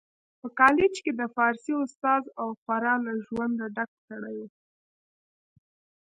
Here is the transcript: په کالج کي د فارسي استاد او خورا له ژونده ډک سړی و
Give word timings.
په 0.39 0.47
کالج 0.59 0.93
کي 1.03 1.11
د 1.15 1.21
فارسي 1.35 1.73
استاد 1.83 2.23
او 2.41 2.47
خورا 2.61 2.95
له 3.05 3.13
ژونده 3.25 3.65
ډک 3.75 3.91
سړی 4.07 4.35
و 4.43 4.49